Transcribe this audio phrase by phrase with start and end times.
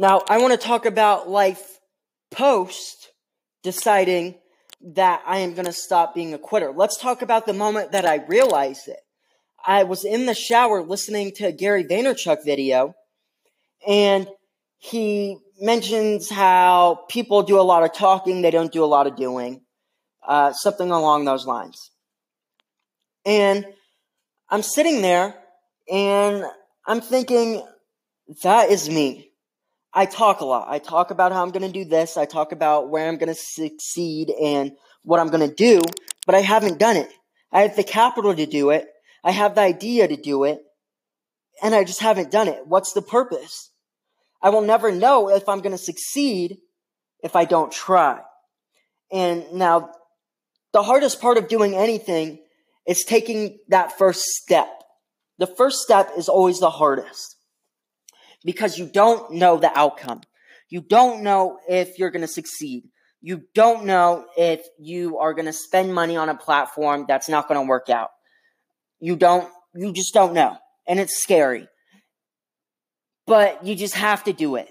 [0.00, 1.78] Now, I want to talk about life
[2.30, 3.10] post
[3.62, 4.36] deciding
[4.94, 6.72] that I am going to stop being a quitter.
[6.74, 9.00] Let's talk about the moment that I realized it.
[9.62, 12.94] I was in the shower listening to a Gary Vaynerchuk video,
[13.86, 14.26] and
[14.78, 19.16] he mentions how people do a lot of talking, they don't do a lot of
[19.16, 19.60] doing,
[20.26, 21.90] uh, something along those lines.
[23.26, 23.66] And
[24.48, 25.34] I'm sitting there
[25.92, 26.46] and
[26.86, 27.62] I'm thinking,
[28.42, 29.29] that is me.
[29.92, 30.68] I talk a lot.
[30.68, 32.16] I talk about how I'm going to do this.
[32.16, 34.72] I talk about where I'm going to succeed and
[35.02, 35.80] what I'm going to do,
[36.26, 37.10] but I haven't done it.
[37.52, 38.86] I have the capital to do it.
[39.24, 40.60] I have the idea to do it,
[41.62, 42.66] and I just haven't done it.
[42.66, 43.70] What's the purpose?
[44.40, 46.58] I will never know if I'm going to succeed
[47.22, 48.20] if I don't try.
[49.12, 49.90] And now,
[50.72, 52.38] the hardest part of doing anything
[52.86, 54.68] is taking that first step.
[55.38, 57.36] The first step is always the hardest
[58.44, 60.22] because you don't know the outcome.
[60.68, 62.84] You don't know if you're going to succeed.
[63.20, 67.48] You don't know if you are going to spend money on a platform that's not
[67.48, 68.10] going to work out.
[68.98, 70.56] You don't, you just don't know.
[70.86, 71.68] And it's scary.
[73.26, 74.68] But you just have to do it.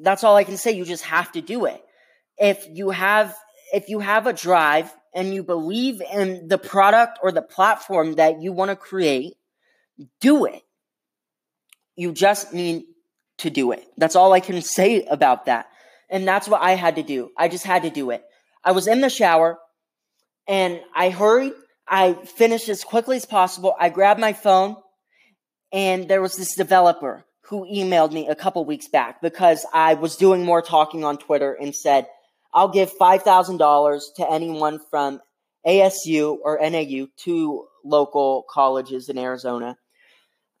[0.00, 0.72] That's all I can say.
[0.72, 1.82] You just have to do it.
[2.36, 3.34] If you have,
[3.72, 8.42] if you have a drive and you believe in the product or the platform that
[8.42, 9.34] you want to create,
[10.20, 10.62] do it.
[11.96, 12.84] You just need
[13.38, 13.84] to do it.
[13.96, 15.66] That's all I can say about that.
[16.10, 17.30] And that's what I had to do.
[17.36, 18.24] I just had to do it.
[18.64, 19.58] I was in the shower
[20.46, 21.52] and I hurried.
[21.86, 23.74] I finished as quickly as possible.
[23.78, 24.76] I grabbed my phone
[25.72, 30.16] and there was this developer who emailed me a couple weeks back because I was
[30.16, 32.06] doing more talking on Twitter and said,
[32.52, 35.20] I'll give $5,000 to anyone from
[35.66, 39.76] ASU or NAU, two local colleges in Arizona.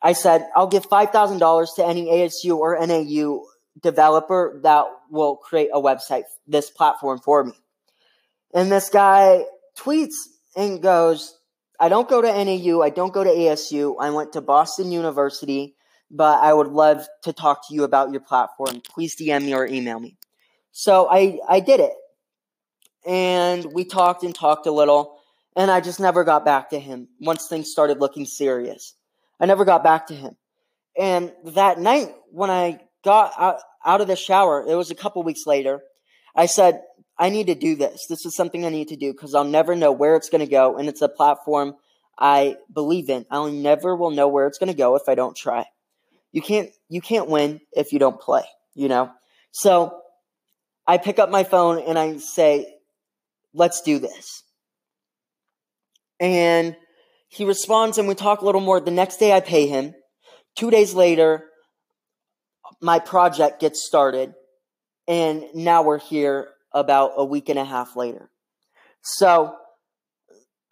[0.00, 3.44] I said, I'll give $5,000 to any ASU or NAU
[3.80, 7.52] developer that will create a website, this platform for me.
[8.54, 9.44] And this guy
[9.76, 10.14] tweets
[10.56, 11.36] and goes,
[11.80, 15.76] I don't go to NAU, I don't go to ASU, I went to Boston University,
[16.10, 18.80] but I would love to talk to you about your platform.
[18.88, 20.16] Please DM me or email me.
[20.72, 21.92] So I, I did it.
[23.06, 25.18] And we talked and talked a little,
[25.54, 28.94] and I just never got back to him once things started looking serious.
[29.40, 30.36] I never got back to him.
[30.98, 35.22] And that night, when I got out, out of the shower, it was a couple
[35.22, 35.80] weeks later,
[36.34, 36.82] I said,
[37.18, 38.06] I need to do this.
[38.08, 40.50] This is something I need to do because I'll never know where it's going to
[40.50, 40.76] go.
[40.76, 41.74] And it's a platform
[42.18, 43.26] I believe in.
[43.30, 45.64] I will never will know where it's going to go if I don't try.
[46.32, 48.44] You can't, you can't win if you don't play,
[48.74, 49.10] you know?
[49.52, 50.00] So
[50.86, 52.72] I pick up my phone and I say,
[53.54, 54.42] let's do this.
[56.20, 56.76] And
[57.28, 58.80] he responds and we talk a little more.
[58.80, 59.94] The next day I pay him.
[60.56, 61.44] Two days later,
[62.80, 64.34] my project gets started.
[65.06, 68.30] And now we're here about a week and a half later.
[69.02, 69.54] So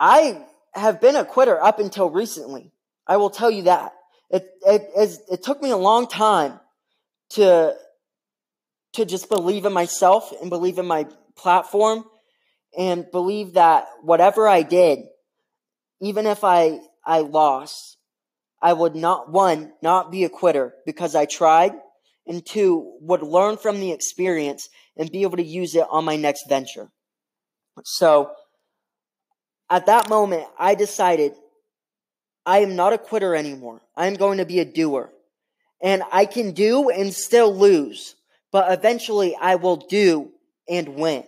[0.01, 0.43] I
[0.75, 2.73] have been a quitter up until recently.
[3.07, 3.93] I will tell you that.
[4.31, 6.59] It, it, it, took me a long time
[7.31, 7.75] to,
[8.95, 11.07] to just believe in myself and believe in my
[11.37, 12.05] platform
[12.77, 15.05] and believe that whatever I did,
[16.01, 17.97] even if I, I lost,
[18.61, 21.73] I would not, one, not be a quitter because I tried,
[22.27, 26.17] and two, would learn from the experience and be able to use it on my
[26.17, 26.91] next venture.
[27.85, 28.33] So,
[29.69, 31.33] at that moment, I decided
[32.45, 33.83] I am not a quitter anymore.
[33.97, 35.13] I am going to be a doer.
[35.83, 38.15] And I can do and still lose,
[38.53, 40.31] but eventually I will do
[40.69, 41.25] and win.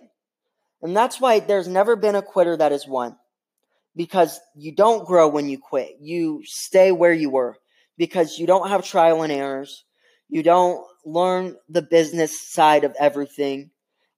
[0.81, 3.17] And that's why there's never been a quitter that has won
[3.95, 5.97] because you don't grow when you quit.
[5.99, 7.57] You stay where you were
[7.97, 9.83] because you don't have trial and errors.
[10.29, 13.71] You don't learn the business side of everything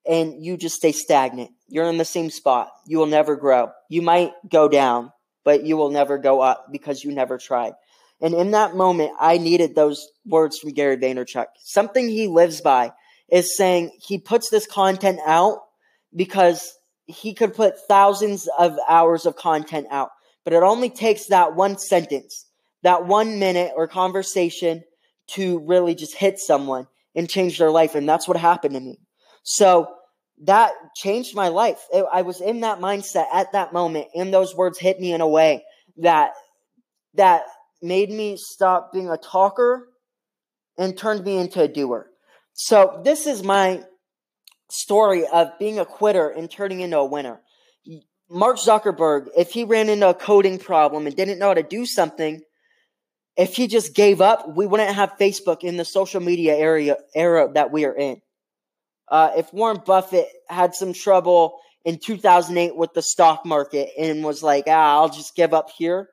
[0.05, 1.51] and you just stay stagnant.
[1.67, 2.69] You're in the same spot.
[2.85, 3.71] You will never grow.
[3.89, 5.11] You might go down,
[5.43, 7.73] but you will never go up because you never tried.
[8.21, 11.47] And in that moment, I needed those words from Gary Vaynerchuk.
[11.57, 12.93] Something he lives by
[13.31, 15.59] is saying he puts this content out
[16.15, 20.09] because he could put thousands of hours of content out,
[20.43, 22.45] but it only takes that one sentence,
[22.83, 24.83] that one minute or conversation
[25.27, 27.95] to really just hit someone and change their life.
[27.95, 28.97] And that's what happened to me.
[29.43, 29.87] So
[30.43, 31.79] that changed my life.
[32.11, 35.27] I was in that mindset at that moment, and those words hit me in a
[35.27, 35.63] way
[35.97, 36.31] that
[37.13, 37.43] that
[37.81, 39.87] made me stop being a talker
[40.77, 42.07] and turned me into a doer.
[42.53, 43.83] So this is my
[44.71, 47.41] story of being a quitter and turning into a winner.
[48.29, 51.85] Mark Zuckerberg, if he ran into a coding problem and didn't know how to do
[51.85, 52.41] something,
[53.35, 57.49] if he just gave up, we wouldn't have Facebook in the social media area era
[57.53, 58.21] that we are in.
[59.07, 64.41] Uh, if Warren Buffett had some trouble in 2008 with the stock market and was
[64.41, 66.09] like, ah, I'll just give up here,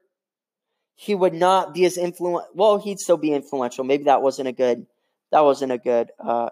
[0.96, 2.48] he would not be as influential.
[2.54, 3.84] Well, he'd still be influential.
[3.84, 4.86] Maybe that wasn't a good,
[5.30, 6.50] that wasn't a good, uh,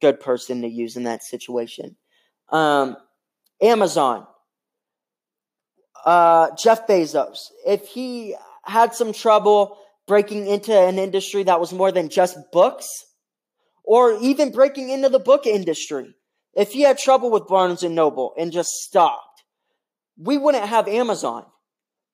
[0.00, 1.96] good person to use in that situation.
[2.50, 2.96] Um,
[3.60, 4.26] Amazon,
[6.04, 8.34] uh, Jeff Bezos, if he
[8.64, 12.88] had some trouble breaking into an industry that was more than just books,
[13.84, 16.14] or even breaking into the book industry,
[16.54, 19.44] if he had trouble with Barnes and Noble and just stopped,
[20.16, 21.46] we wouldn't have Amazon.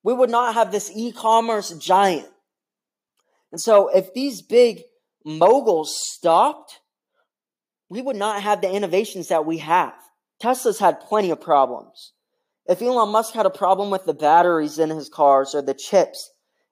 [0.03, 2.27] We would not have this e-commerce giant.
[3.51, 4.83] And so if these big
[5.25, 6.79] moguls stopped,
[7.95, 9.93] we would not have the innovations that we have.
[10.41, 12.11] Tesla's had plenty of problems.
[12.67, 16.29] If Elon Musk had a problem with the batteries in his cars or the chips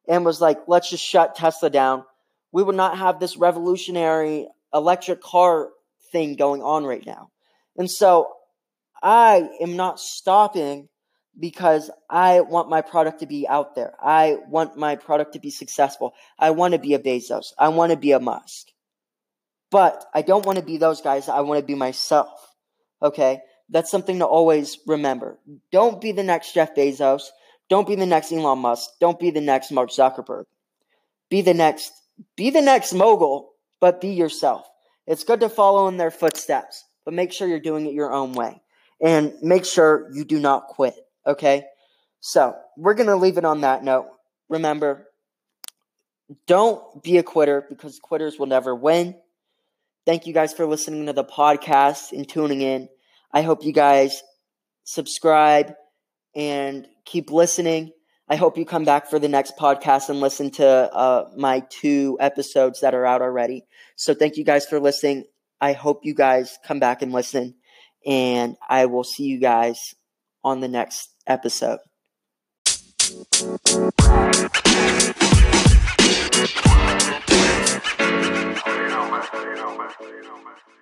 [0.07, 2.03] and was like, let's just shut Tesla down,
[2.51, 5.69] we would not have this revolutionary electric car
[6.11, 7.29] thing going on right now.
[7.77, 8.27] And so
[9.01, 10.89] I am not stopping
[11.39, 13.93] because I want my product to be out there.
[14.01, 16.13] I want my product to be successful.
[16.37, 17.53] I want to be a Bezos.
[17.57, 18.67] I want to be a Musk.
[19.73, 21.27] But I don't want to be those guys.
[21.27, 22.29] I want to be myself.
[23.01, 23.41] Okay?
[23.69, 25.39] That's something to always remember.
[25.71, 27.23] Don't be the next Jeff Bezos.
[27.69, 28.91] Don't be the next Elon Musk.
[28.99, 30.45] Don't be the next Mark Zuckerberg.
[31.29, 31.91] Be the next
[32.35, 34.69] be the next mogul, but be yourself.
[35.07, 38.33] It's good to follow in their footsteps but make sure you're doing it your own
[38.33, 38.61] way.
[39.01, 40.95] And make sure you do not quit,
[41.25, 41.65] okay?
[42.21, 44.07] So, we're going to leave it on that note.
[44.47, 45.09] Remember,
[46.47, 49.15] don't be a quitter because quitters will never win.
[50.05, 52.89] Thank you guys for listening to the podcast and tuning in.
[53.31, 54.21] I hope you guys
[54.83, 55.73] subscribe
[56.35, 57.93] and keep listening.
[58.27, 62.17] I hope you come back for the next podcast and listen to uh, my two
[62.19, 63.65] episodes that are out already.
[63.95, 65.23] So, thank you guys for listening.
[65.61, 67.55] I hope you guys come back and listen,
[68.05, 69.95] and I will see you guys
[70.43, 71.79] on the next episode.
[80.43, 80.72] más.